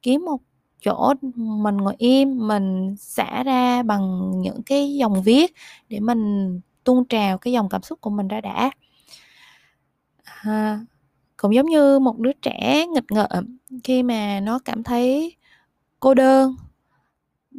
kiếm 0.03 0.25
một 0.25 0.41
chỗ 0.83 1.15
mình 1.37 1.77
ngồi 1.77 1.95
im 1.99 2.49
mình 2.49 2.97
xả 2.99 3.43
ra 3.43 3.83
bằng 3.83 4.31
những 4.41 4.63
cái 4.63 4.95
dòng 4.95 5.23
viết 5.23 5.55
để 5.89 6.01
mình 6.01 6.61
tuôn 6.85 7.05
trào 7.05 7.39
cái 7.39 7.53
dòng 7.53 7.69
cảm 7.69 7.83
xúc 7.83 8.01
của 8.01 8.11
mình 8.11 8.29
ra 8.29 8.41
đã. 8.41 8.71
À, 10.25 10.81
cũng 11.37 11.55
giống 11.55 11.67
như 11.67 11.99
một 11.99 12.19
đứa 12.19 12.33
trẻ 12.33 12.87
nghịch 12.87 13.13
ngợm 13.13 13.59
khi 13.85 14.03
mà 14.03 14.41
nó 14.41 14.59
cảm 14.59 14.83
thấy 14.83 15.37
cô 16.01 16.15
đơn 16.15 16.57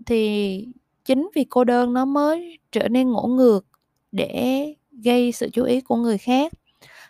thì 0.06 0.68
chính 1.06 1.30
vì 1.36 1.44
cô 1.44 1.64
đơn 1.64 1.94
nó 1.94 2.06
mới 2.06 2.60
trở 2.72 2.88
nên 2.88 3.12
ngỗ 3.12 3.28
ngược 3.28 3.66
để 4.12 4.68
gây 4.92 5.32
sự 5.32 5.50
chú 5.54 5.64
ý 5.64 5.82
của 5.82 5.96
người 5.96 6.18
khác. 6.18 6.54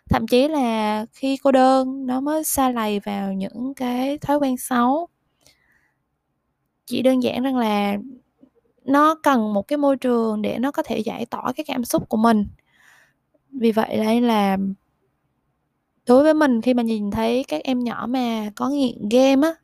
Thậm 0.10 0.28
chí 0.28 0.48
là 0.48 1.06
khi 1.14 1.38
cô 1.38 1.52
đơn 1.52 2.08
nó 2.08 2.22
mới 2.22 2.44
xa 2.44 2.70
lầy 2.70 3.00
vào 3.00 3.34
những 3.34 3.74
cái 3.76 4.18
thói 4.18 4.38
quen 4.38 4.58
xấu 4.58 5.08
chỉ 6.86 7.02
đơn 7.02 7.24
giản 7.24 7.44
rằng 7.44 7.58
là 7.58 7.98
nó 8.86 9.16
cần 9.24 9.54
một 9.54 9.68
cái 9.68 9.78
môi 9.78 9.98
trường 9.98 10.42
để 10.42 10.60
nó 10.60 10.72
có 10.72 10.84
thể 10.84 11.00
giải 11.00 11.26
tỏa 11.26 11.54
cái 11.56 11.64
cảm 11.68 11.86
xúc 11.86 12.10
của 12.10 12.18
mình. 12.18 12.48
Vì 13.52 13.72
vậy 13.72 13.98
đây 13.98 14.22
là 14.22 14.58
đối 16.06 16.24
với 16.24 16.34
mình 16.34 16.62
khi 16.62 16.74
mà 16.74 16.84
nhìn 16.84 17.12
thấy 17.12 17.46
các 17.48 17.64
em 17.64 17.80
nhỏ 17.80 18.06
mà 18.10 18.50
có 18.56 18.70
nghiện 18.70 19.10
game 19.10 19.48
á, 19.48 19.56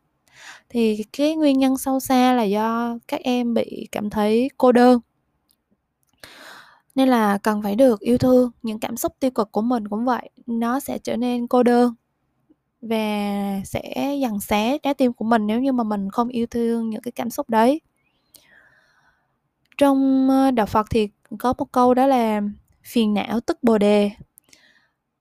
thì 0.70 1.04
cái 1.18 1.36
nguyên 1.36 1.60
nhân 1.60 1.78
sâu 1.78 2.00
xa 2.00 2.34
là 2.34 2.44
do 2.44 2.98
các 3.08 3.22
em 3.24 3.54
bị 3.54 3.88
cảm 3.92 4.10
thấy 4.10 4.50
cô 4.58 4.72
đơn. 4.72 5.00
Nên 6.96 7.10
là 7.10 7.38
cần 7.38 7.62
phải 7.64 7.76
được 7.76 8.00
yêu 8.00 8.18
thương, 8.18 8.52
những 8.64 8.80
cảm 8.80 8.98
xúc 8.98 9.14
tiêu 9.20 9.32
cực 9.32 9.52
của 9.52 9.62
mình 9.62 9.88
cũng 9.88 10.06
vậy, 10.06 10.30
nó 10.46 10.80
sẽ 10.80 10.98
trở 10.98 11.18
nên 11.18 11.48
cô 11.48 11.64
đơn 11.64 11.94
và 12.82 13.62
sẽ 13.66 14.16
dằn 14.22 14.40
xé 14.40 14.78
trái 14.78 14.94
tim 14.94 15.14
của 15.14 15.26
mình 15.26 15.48
nếu 15.48 15.60
như 15.60 15.72
mà 15.72 15.84
mình 15.84 16.10
không 16.12 16.28
yêu 16.28 16.46
thương 16.48 16.90
những 16.90 17.02
cái 17.02 17.12
cảm 17.12 17.30
xúc 17.30 17.50
đấy. 17.50 17.82
Trong 19.78 20.30
ờ, 20.30 20.52
đạo 20.52 20.66
phật 20.66 20.88
thì 20.90 21.10
có 21.40 21.54
một 21.58 21.72
câu 21.72 21.94
đó 21.94 22.08
là 22.08 22.42
phiền 22.84 23.14
não 23.14 23.40
tức 23.40 23.64
bồ 23.64 23.78
đề 23.78 24.12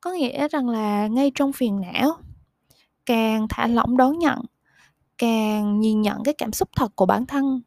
có 0.00 0.12
nghĩa 0.12 0.48
rằng 0.48 0.68
là 0.68 1.06
ngay 1.06 1.32
trong 1.34 1.52
phiền 1.52 1.80
não, 1.80 2.16
càng 3.06 3.46
thả 3.50 3.66
lỏng 3.66 3.96
đón 3.96 4.18
nhận, 4.18 4.38
càng 5.18 5.80
nhìn 5.80 6.02
nhận 6.02 6.22
cái 6.24 6.34
cảm 6.34 6.52
xúc 6.52 6.68
thật 6.76 6.92
của 6.96 7.06
bản 7.06 7.26
thân 7.26 7.62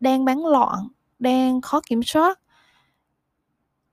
đang 0.00 0.24
bán 0.24 0.46
loạn, 0.46 0.88
đang 1.18 1.60
khó 1.60 1.80
kiểm 1.86 2.02
soát. 2.02 2.40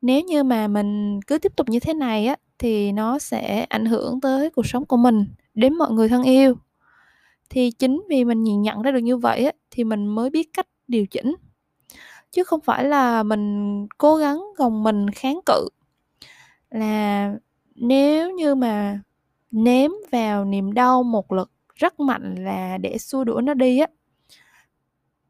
Nếu 0.01 0.21
như 0.21 0.43
mà 0.43 0.67
mình 0.67 1.19
cứ 1.27 1.37
tiếp 1.37 1.55
tục 1.55 1.69
như 1.69 1.79
thế 1.79 1.93
này 1.93 2.27
á 2.27 2.35
thì 2.62 2.91
nó 2.91 3.20
sẽ 3.20 3.65
ảnh 3.70 3.86
hưởng 3.86 4.22
tới 4.22 4.50
cuộc 4.50 4.65
sống 4.65 4.86
của 4.86 4.98
mình, 4.98 5.27
đến 5.53 5.74
mọi 5.74 5.91
người 5.91 6.10
thân 6.10 6.24
yêu. 6.24 6.56
Thì 7.50 7.72
chính 7.72 8.03
vì 8.10 8.25
mình 8.25 8.44
nhìn 8.44 8.62
nhận 8.62 8.82
ra 8.82 8.91
được 8.91 9.00
như 9.00 9.18
vậy 9.18 9.46
á, 9.46 9.51
thì 9.72 9.84
mình 9.84 10.08
mới 10.08 10.30
biết 10.30 10.50
cách 10.53 10.68
điều 10.88 11.06
chỉnh. 11.06 11.36
Chứ 12.32 12.44
không 12.44 12.60
phải 12.62 12.84
là 12.84 13.24
mình 13.24 13.88
cố 13.98 14.15
gắng 14.15 14.44
gồng 14.58 14.84
mình 14.84 15.10
kháng 15.10 15.39
cự. 15.46 15.68
Là 16.70 17.34
nếu 17.75 18.32
như 18.32 18.56
mà 18.56 19.00
ném 19.51 19.91
vào 20.12 20.46
niềm 20.46 20.74
đau 20.74 21.03
một 21.03 21.32
lực 21.32 21.51
rất 21.75 22.00
mạnh 22.00 22.36
là 22.39 22.77
để 22.77 22.98
xua 22.98 23.24
đuổi 23.24 23.41
nó 23.41 23.53
đi 23.53 23.80
á, 23.80 23.88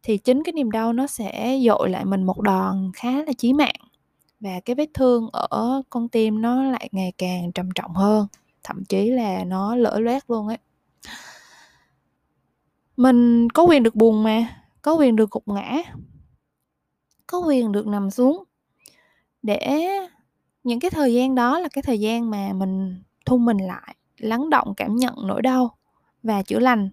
thì 0.03 0.17
chính 0.17 0.43
cái 0.43 0.53
niềm 0.53 0.71
đau 0.71 0.93
nó 0.93 1.07
sẽ 1.07 1.59
dội 1.65 1.89
lại 1.89 2.05
mình 2.05 2.23
một 2.23 2.41
đòn 2.41 2.91
khá 2.95 3.11
là 3.11 3.33
chí 3.37 3.53
mạng 3.53 3.90
và 4.41 4.59
cái 4.65 4.75
vết 4.75 4.89
thương 4.93 5.29
ở 5.31 5.81
con 5.89 6.09
tim 6.09 6.41
nó 6.41 6.63
lại 6.63 6.89
ngày 6.91 7.13
càng 7.17 7.51
trầm 7.51 7.69
trọng 7.75 7.93
hơn, 7.93 8.27
thậm 8.63 8.85
chí 8.85 9.11
là 9.11 9.43
nó 9.43 9.75
lỡ 9.75 9.99
loét 9.99 10.23
luôn 10.27 10.47
ấy. 10.47 10.57
Mình 12.97 13.49
có 13.49 13.63
quyền 13.63 13.83
được 13.83 13.95
buồn 13.95 14.23
mà, 14.23 14.63
có 14.81 14.93
quyền 14.93 15.15
được 15.15 15.31
gục 15.31 15.47
ngã, 15.47 15.81
có 17.27 17.39
quyền 17.39 17.71
được 17.71 17.87
nằm 17.87 18.11
xuống. 18.11 18.43
Để 19.41 19.89
những 20.63 20.79
cái 20.79 20.91
thời 20.91 21.13
gian 21.13 21.35
đó 21.35 21.59
là 21.59 21.69
cái 21.73 21.81
thời 21.81 21.99
gian 21.99 22.29
mà 22.29 22.53
mình 22.53 23.03
thu 23.25 23.37
mình 23.37 23.57
lại, 23.57 23.95
lắng 24.17 24.49
động 24.49 24.73
cảm 24.77 24.95
nhận 24.95 25.15
nỗi 25.27 25.41
đau 25.41 25.77
và 26.23 26.43
chữa 26.43 26.59
lành. 26.59 26.89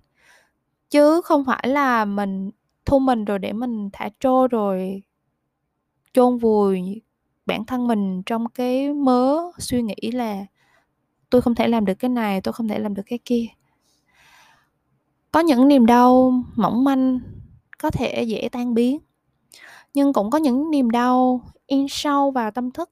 Chứ 0.91 1.21
không 1.25 1.45
phải 1.45 1.69
là 1.69 2.05
mình 2.05 2.51
thu 2.85 2.99
mình 2.99 3.25
rồi 3.25 3.39
để 3.39 3.53
mình 3.53 3.91
thả 3.93 4.09
trôi 4.21 4.49
rồi 4.49 5.03
chôn 6.13 6.39
vùi 6.39 7.03
bản 7.49 7.65
thân 7.65 7.89
mình 7.89 8.23
trong 8.23 8.49
cái 8.49 8.93
mớ 8.95 9.39
suy 9.59 9.83
nghĩ 9.83 10.11
là 10.13 10.47
tôi 11.31 11.43
không 11.43 11.55
thể 11.55 11.69
làm 11.69 11.85
được 11.85 11.95
cái 11.95 12.09
này, 12.09 12.41
tôi 12.41 12.53
không 12.53 12.69
thể 12.69 12.79
làm 12.79 12.95
được 12.95 13.03
cái 13.07 13.19
kia. 13.25 13.47
Có 15.33 15.41
những 15.41 15.69
niềm 15.69 15.87
đau 15.87 16.43
mỏng 16.57 16.85
manh 16.85 17.21
có 17.83 17.91
thể 17.91 18.23
dễ 18.23 18.49
tan 18.53 18.75
biến, 18.75 18.99
nhưng 19.95 20.13
cũng 20.13 20.31
có 20.31 20.39
những 20.39 20.71
niềm 20.71 20.91
đau 20.91 21.41
in 21.67 21.87
sâu 21.89 22.31
vào 22.31 22.51
tâm 22.51 22.71
thức, 22.71 22.91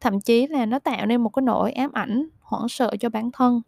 thậm 0.00 0.20
chí 0.20 0.46
là 0.46 0.66
nó 0.66 0.78
tạo 0.78 1.06
nên 1.06 1.22
một 1.22 1.28
cái 1.28 1.42
nỗi 1.42 1.72
ám 1.72 1.92
ảnh, 1.92 2.28
hoảng 2.40 2.68
sợ 2.68 2.96
cho 3.00 3.08
bản 3.08 3.30
thân. 3.32 3.62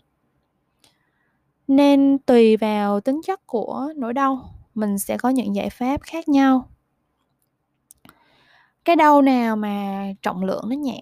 Nên 1.68 2.18
tùy 2.18 2.56
vào 2.56 3.00
tính 3.00 3.20
chất 3.26 3.46
của 3.46 3.92
nỗi 3.96 4.14
đau, 4.14 4.54
mình 4.74 4.98
sẽ 4.98 5.16
có 5.16 5.28
những 5.28 5.54
giải 5.54 5.70
pháp 5.70 6.02
khác 6.02 6.28
nhau 6.28 6.68
cái 8.90 8.96
đau 8.96 9.22
nào 9.22 9.56
mà 9.56 10.04
trọng 10.22 10.44
lượng 10.44 10.64
nó 10.68 10.76
nhẹ. 10.76 11.00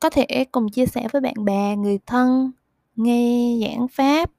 Có 0.00 0.10
thể 0.10 0.44
cùng 0.52 0.68
chia 0.68 0.86
sẻ 0.86 1.08
với 1.12 1.20
bạn 1.20 1.44
bè 1.44 1.76
người 1.76 1.98
thân 2.06 2.52
nghe 2.96 3.56
giảng 3.62 3.88
pháp 3.88 4.30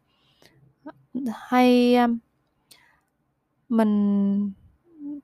hay 1.33 1.95
mình 3.69 4.51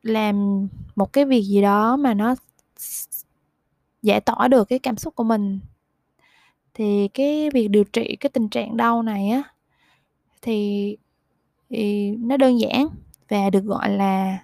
làm 0.03 0.67
một 0.95 1.13
cái 1.13 1.25
việc 1.25 1.41
gì 1.41 1.62
đó 1.62 1.98
mà 1.98 2.13
nó 2.13 2.36
giải 4.01 4.21
tỏa 4.21 4.48
được 4.48 4.69
cái 4.69 4.79
cảm 4.79 4.98
xúc 4.98 5.15
của 5.15 5.24
mình. 5.24 5.59
Thì 6.74 7.07
cái 7.07 7.50
việc 7.50 7.67
điều 7.67 7.83
trị 7.83 8.15
cái 8.19 8.29
tình 8.29 8.50
trạng 8.50 8.77
đau 8.77 9.03
này 9.03 9.29
á 9.29 9.43
thì, 10.41 10.98
thì 11.69 12.12
nó 12.12 12.38
đơn 12.38 12.59
giản 12.59 12.88
và 13.29 13.50
được 13.50 13.63
gọi 13.63 13.89
là 13.89 14.38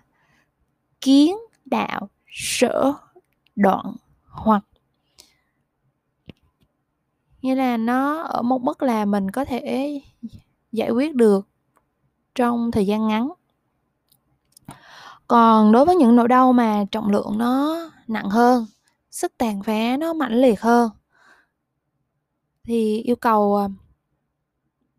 kiến 1.01 1.35
đạo 1.65 2.09
sở 2.35 2.93
đoạn 3.55 3.95
hoặc. 4.27 4.63
Như 7.41 7.55
là 7.55 7.77
nó 7.77 8.21
ở 8.21 8.41
một 8.41 8.61
mức 8.61 8.83
là 8.83 9.05
mình 9.05 9.31
có 9.31 9.45
thể 9.45 10.01
giải 10.71 10.89
quyết 10.89 11.15
được 11.15 11.47
trong 12.35 12.71
thời 12.71 12.85
gian 12.85 13.07
ngắn. 13.07 13.29
Còn 15.27 15.71
đối 15.71 15.85
với 15.85 15.95
những 15.95 16.15
nỗi 16.15 16.27
đau 16.27 16.53
mà 16.53 16.85
trọng 16.91 17.09
lượng 17.09 17.37
nó 17.37 17.77
nặng 18.07 18.29
hơn, 18.29 18.65
sức 19.11 19.33
tàn 19.37 19.63
phá 19.63 19.97
nó 19.97 20.13
mãnh 20.13 20.41
liệt 20.41 20.61
hơn, 20.61 20.89
thì 22.63 23.01
yêu 23.01 23.15
cầu 23.15 23.55
à, 23.55 23.67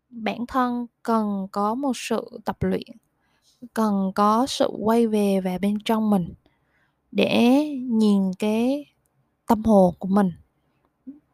bản 0.09 0.45
thân 0.47 0.87
cần 1.03 1.47
có 1.51 1.75
một 1.75 1.91
sự 1.95 2.39
tập 2.45 2.57
luyện, 2.59 2.97
cần 3.73 4.11
có 4.15 4.45
sự 4.49 4.69
quay 4.79 5.07
về 5.07 5.41
về 5.41 5.59
bên 5.59 5.77
trong 5.85 6.09
mình 6.09 6.33
để 7.17 7.67
nhìn 7.89 8.33
cái 8.39 8.85
tâm 9.47 9.63
hồn 9.63 9.95
của 9.99 10.07
mình. 10.07 10.31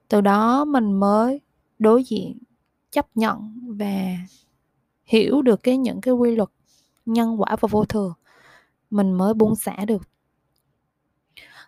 Từ 0.07 0.21
đó 0.21 0.65
mình 0.65 0.91
mới 0.91 1.41
đối 1.79 2.03
diện, 2.03 2.37
chấp 2.91 3.17
nhận 3.17 3.53
và 3.77 4.17
hiểu 5.03 5.41
được 5.41 5.63
cái 5.63 5.77
những 5.77 6.01
cái 6.01 6.13
quy 6.13 6.35
luật 6.35 6.49
nhân 7.05 7.41
quả 7.41 7.55
và 7.59 7.67
vô 7.71 7.85
thường. 7.85 8.13
Mình 8.89 9.11
mới 9.11 9.33
buông 9.33 9.55
xả 9.55 9.85
được. 9.85 10.09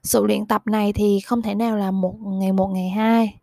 Sự 0.04 0.26
luyện 0.26 0.46
tập 0.46 0.62
này 0.68 0.94
thì 0.94 1.20
không 1.20 1.42
thể 1.42 1.56
nào 1.56 1.78
là 1.78 1.92
một 1.92 2.16
ngày 2.22 2.52
một, 2.52 2.68
ngày 2.68 2.90
hai, 2.90 3.40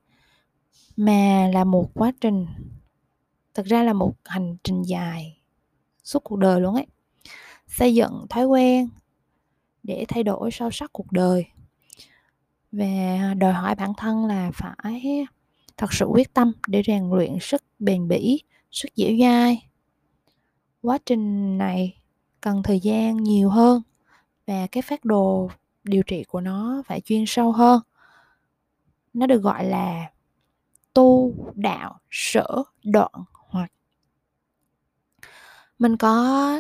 mà 0.97 1.49
là 1.53 1.65
một 1.65 1.91
quá 1.95 2.13
trình. 2.21 2.47
Thực 3.55 3.67
ra 3.67 3.83
là 3.83 3.93
một 3.93 4.15
hành 4.25 4.57
trình 4.65 4.83
dài 4.83 5.39
suốt 6.05 6.25
cuộc 6.25 6.37
đời 6.37 6.61
luôn 6.61 6.75
ấy. 6.75 6.87
Xây 7.67 7.95
dựng 7.95 8.27
thói 8.31 8.47
quen 8.47 8.89
để 9.83 10.05
thay 10.09 10.23
đổi 10.23 10.51
sâu 10.51 10.71
sắc 10.71 10.93
cuộc 10.93 11.13
đời. 11.13 11.47
Và 12.73 13.35
đòi 13.39 13.53
hỏi 13.53 13.75
bản 13.75 13.93
thân 13.97 14.27
là 14.27 14.51
phải 14.55 15.27
thật 15.77 15.93
sự 15.93 16.07
quyết 16.07 16.35
tâm 16.35 16.53
để 16.67 16.83
rèn 16.87 17.11
luyện 17.11 17.39
sức 17.41 17.63
bền 17.79 18.09
bỉ, 18.09 18.43
sức 18.71 18.89
dẻo 18.97 19.11
dai. 19.21 19.69
Quá 20.83 20.99
trình 21.07 21.59
này 21.59 21.97
cần 22.41 22.63
thời 22.63 22.81
gian 22.81 23.17
nhiều 23.17 23.51
hơn 23.51 23.83
và 24.47 24.67
cái 24.67 24.83
phát 24.83 25.05
đồ 25.05 25.51
điều 25.85 26.03
trị 26.03 26.25
của 26.25 26.41
nó 26.41 26.83
phải 26.87 27.01
chuyên 27.01 27.25
sâu 27.27 27.53
hơn. 27.53 27.81
Nó 29.15 29.27
được 29.27 29.43
gọi 29.43 29.65
là 29.65 30.11
tu 30.95 31.35
đạo 31.55 31.99
sở 32.11 32.63
đoạn 32.85 33.13
hoặc. 33.33 33.73
Mình 35.79 35.97
có 35.97 36.59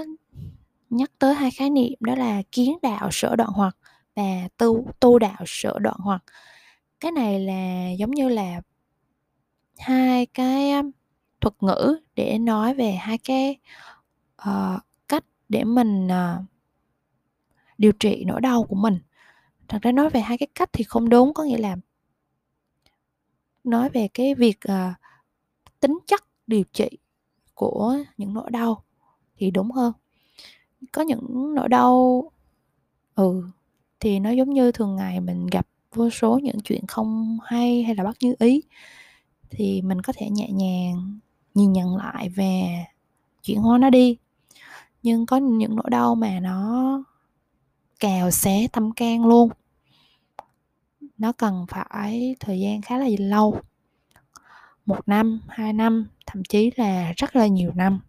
nhắc 0.92 1.10
tới 1.18 1.34
hai 1.34 1.50
khái 1.50 1.70
niệm 1.70 1.94
đó 2.00 2.14
là 2.14 2.42
kiến 2.52 2.78
đạo 2.82 3.08
sở 3.12 3.36
đoạn 3.36 3.50
hoặc 3.52 3.76
và 4.16 4.48
tu 4.56 4.86
tu 5.00 5.18
đạo 5.18 5.42
sở 5.46 5.78
đoạn 5.78 5.96
hoặc. 5.98 6.24
Cái 7.00 7.12
này 7.12 7.40
là 7.40 7.90
giống 7.90 8.10
như 8.10 8.28
là 8.28 8.60
hai 9.78 10.26
cái 10.26 10.72
thuật 11.40 11.54
ngữ 11.60 11.96
để 12.14 12.38
nói 12.38 12.74
về 12.74 12.92
hai 12.92 13.18
cái 13.18 13.56
uh, 14.48 14.80
cách 15.08 15.24
để 15.48 15.64
mình 15.64 16.06
uh, 16.06 16.44
điều 17.78 17.92
trị 17.92 18.24
nỗi 18.26 18.40
đau 18.40 18.64
của 18.64 18.76
mình. 18.76 18.98
Thật 19.68 19.78
ra 19.82 19.92
nói 19.92 20.10
về 20.10 20.20
hai 20.20 20.38
cái 20.38 20.48
cách 20.54 20.70
thì 20.72 20.84
không 20.84 21.08
đúng 21.08 21.34
có 21.34 21.44
nghĩa 21.44 21.58
là 21.58 21.76
nói 23.64 23.88
về 23.88 24.08
cái 24.14 24.34
việc 24.34 24.58
uh, 24.68 24.96
tính 25.80 25.98
chất 26.06 26.24
điều 26.46 26.64
trị 26.72 26.88
của 27.54 27.96
những 28.16 28.34
nỗi 28.34 28.50
đau 28.50 28.84
thì 29.36 29.50
đúng 29.50 29.70
hơn 29.70 29.92
có 30.92 31.02
những 31.02 31.54
nỗi 31.54 31.68
đau. 31.68 32.24
Ừ 33.14 33.42
thì 34.00 34.20
nó 34.20 34.30
giống 34.30 34.50
như 34.50 34.72
thường 34.72 34.96
ngày 34.96 35.20
mình 35.20 35.46
gặp 35.46 35.66
vô 35.94 36.10
số 36.10 36.38
những 36.38 36.60
chuyện 36.60 36.86
không 36.86 37.38
hay 37.44 37.82
hay 37.82 37.94
là 37.94 38.04
bất 38.04 38.16
như 38.20 38.34
ý, 38.38 38.62
thì 39.50 39.82
mình 39.82 40.02
có 40.02 40.12
thể 40.16 40.30
nhẹ 40.30 40.48
nhàng 40.50 41.18
nhìn 41.54 41.72
nhận 41.72 41.96
lại 41.96 42.28
về 42.28 42.84
chuyển 43.42 43.58
hóa 43.58 43.78
nó 43.78 43.90
đi. 43.90 44.16
Nhưng 45.02 45.26
có 45.26 45.36
những 45.36 45.76
nỗi 45.76 45.90
đau 45.90 46.14
mà 46.14 46.40
nó 46.40 47.02
cào 48.00 48.30
xé 48.30 48.68
tâm 48.72 48.92
can 48.92 49.26
luôn. 49.26 49.50
Nó 51.18 51.32
cần 51.32 51.66
phải 51.68 52.36
thời 52.40 52.60
gian 52.60 52.82
khá 52.82 52.98
là 52.98 53.06
lâu, 53.18 53.60
một 54.86 55.08
năm, 55.08 55.40
hai 55.48 55.72
năm, 55.72 56.06
thậm 56.26 56.44
chí 56.44 56.70
là 56.76 57.12
rất 57.16 57.36
là 57.36 57.46
nhiều 57.46 57.72
năm. 57.74 58.00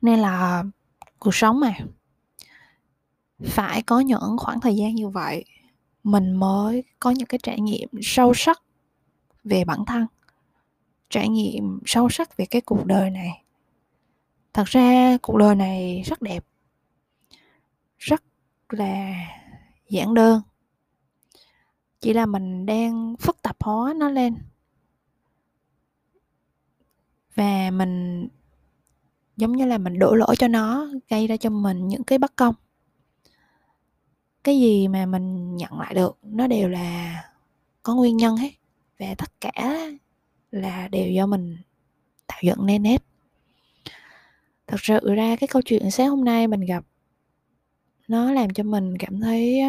Nên 0.00 0.18
là 0.18 0.64
cuộc 1.18 1.34
sống 1.34 1.60
mà. 1.60 1.74
Phải 3.44 3.82
có 3.82 4.00
những 4.00 4.36
khoảng 4.38 4.60
thời 4.60 4.76
gian 4.76 4.94
như 4.94 5.08
vậy, 5.08 5.44
mình 6.02 6.36
mới 6.36 6.84
có 7.00 7.10
những 7.10 7.26
cái 7.26 7.38
trải 7.42 7.60
nghiệm 7.60 7.88
sâu 8.02 8.34
sắc 8.34 8.62
về 9.44 9.64
bản 9.64 9.84
thân, 9.86 10.06
trải 11.10 11.28
nghiệm 11.28 11.80
sâu 11.86 12.08
sắc 12.08 12.36
về 12.36 12.46
cái 12.46 12.60
cuộc 12.60 12.86
đời 12.86 13.10
này. 13.10 13.44
Thật 14.52 14.64
ra 14.66 15.16
cuộc 15.22 15.36
đời 15.36 15.54
này 15.54 16.02
rất 16.06 16.22
đẹp, 16.22 16.44
rất 17.98 18.22
là 18.68 19.14
giản 19.88 20.14
đơn. 20.14 20.42
Chỉ 22.00 22.12
là 22.12 22.26
mình 22.26 22.66
đang 22.66 23.16
phức 23.20 23.42
tạp 23.42 23.56
hóa 23.62 23.94
nó 23.96 24.08
lên. 24.08 24.36
Và 27.34 27.70
mình 27.70 28.28
giống 29.38 29.52
như 29.56 29.66
là 29.66 29.78
mình 29.78 29.98
đổ 29.98 30.14
lỗi 30.14 30.36
cho 30.36 30.48
nó, 30.48 30.86
gây 31.10 31.26
ra 31.26 31.36
cho 31.36 31.50
mình 31.50 31.88
những 31.88 32.04
cái 32.04 32.18
bất 32.18 32.36
công 32.36 32.54
cái 34.44 34.60
gì 34.60 34.88
mà 34.88 35.06
mình 35.06 35.56
nhận 35.56 35.80
lại 35.80 35.94
được, 35.94 36.18
nó 36.22 36.46
đều 36.46 36.68
là 36.68 37.22
có 37.82 37.94
nguyên 37.94 38.16
nhân 38.16 38.36
hết 38.36 38.50
và 38.98 39.14
tất 39.18 39.40
cả 39.40 39.78
là 40.50 40.88
đều 40.88 41.12
do 41.12 41.26
mình 41.26 41.56
tạo 42.26 42.38
dựng 42.42 42.66
nên 42.66 42.84
hết. 42.84 43.02
thật 44.66 44.76
sự 44.80 45.00
ra 45.14 45.36
cái 45.36 45.48
câu 45.48 45.62
chuyện 45.62 45.90
sáng 45.90 46.08
hôm 46.08 46.24
nay 46.24 46.46
mình 46.46 46.60
gặp, 46.60 46.84
nó 48.08 48.32
làm 48.32 48.50
cho 48.50 48.62
mình 48.62 48.98
cảm 48.98 49.20
thấy 49.20 49.60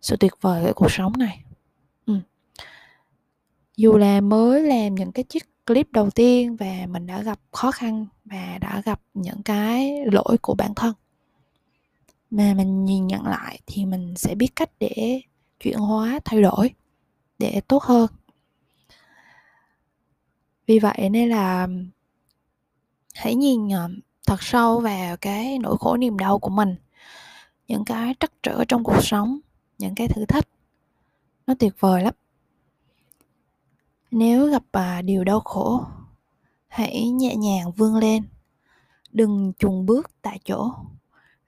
sự 0.00 0.16
tuyệt 0.20 0.32
vời 0.40 0.64
của 0.64 0.72
cuộc 0.74 0.92
sống 0.92 1.12
này 1.18 1.44
ừ. 2.06 2.14
dù 3.76 3.96
là 3.96 4.20
mới 4.20 4.62
làm 4.62 4.94
những 4.94 5.12
cái 5.12 5.24
chiếc 5.24 5.44
clip 5.68 5.92
đầu 5.92 6.10
tiên 6.10 6.56
và 6.56 6.86
mình 6.88 7.06
đã 7.06 7.22
gặp 7.22 7.40
khó 7.52 7.70
khăn 7.70 8.06
và 8.24 8.58
đã 8.60 8.82
gặp 8.84 9.00
những 9.14 9.42
cái 9.42 10.06
lỗi 10.12 10.36
của 10.42 10.54
bản 10.54 10.74
thân. 10.74 10.94
Mà 12.30 12.54
mình 12.54 12.84
nhìn 12.84 13.06
nhận 13.06 13.26
lại 13.26 13.60
thì 13.66 13.84
mình 13.84 14.14
sẽ 14.16 14.34
biết 14.34 14.56
cách 14.56 14.70
để 14.80 15.20
chuyển 15.60 15.78
hóa, 15.78 16.20
thay 16.24 16.42
đổi 16.42 16.70
để 17.38 17.60
tốt 17.68 17.82
hơn. 17.82 18.10
Vì 20.66 20.78
vậy 20.78 21.08
nên 21.10 21.28
là 21.28 21.68
hãy 23.14 23.34
nhìn 23.34 23.68
ờ, 23.68 23.88
thật 24.26 24.42
sâu 24.42 24.80
vào 24.80 25.16
cái 25.16 25.58
nỗi 25.58 25.76
khổ 25.80 25.96
niềm 25.96 26.18
đau 26.18 26.38
của 26.38 26.50
mình, 26.50 26.76
những 27.68 27.84
cái 27.84 28.14
trắc 28.20 28.32
trở 28.42 28.64
trong 28.68 28.84
cuộc 28.84 29.02
sống, 29.02 29.38
những 29.78 29.94
cái 29.94 30.08
thử 30.08 30.24
thách. 30.24 30.48
Nó 31.46 31.54
tuyệt 31.58 31.74
vời 31.80 32.02
lắm 32.02 32.14
nếu 34.10 34.46
gặp 34.46 34.62
à, 34.72 35.02
điều 35.02 35.24
đau 35.24 35.40
khổ 35.40 35.84
hãy 36.68 37.08
nhẹ 37.08 37.36
nhàng 37.36 37.72
vươn 37.72 37.96
lên. 37.96 38.24
Đừng 39.12 39.52
chùn 39.58 39.86
bước 39.86 40.10
tại 40.22 40.38
chỗ. 40.44 40.70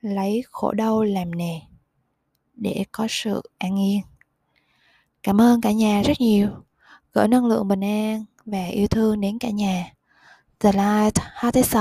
Lấy 0.01 0.43
khổ 0.51 0.71
đau 0.71 1.03
làm 1.03 1.35
nề 1.35 1.59
để 2.55 2.85
có 2.91 3.07
sự 3.09 3.41
an 3.57 3.79
yên. 3.79 4.01
Cảm 5.23 5.41
ơn 5.41 5.61
cả 5.61 5.71
nhà 5.71 6.01
rất 6.01 6.21
nhiều. 6.21 6.49
Gửi 7.13 7.27
năng 7.27 7.45
lượng 7.45 7.67
bình 7.67 7.83
an 7.83 8.25
và 8.45 8.65
yêu 8.65 8.87
thương 8.87 9.21
đến 9.21 9.39
cả 9.39 9.49
nhà. 9.49 9.93
The 10.59 10.71
light 10.71 11.15
heart 11.41 11.55
is 11.55 11.75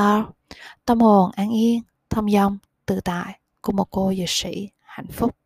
tâm 0.84 1.00
hồn 1.00 1.30
an 1.34 1.50
yên 1.50 1.82
thông 2.10 2.30
dong 2.30 2.58
tự 2.86 3.00
tại 3.00 3.38
của 3.60 3.72
một 3.72 3.90
cô 3.90 4.14
dược 4.14 4.28
sĩ 4.28 4.68
hạnh 4.80 5.06
phúc. 5.06 5.39